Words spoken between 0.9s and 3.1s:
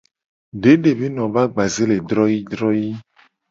be no be agbaze le droyii droyii.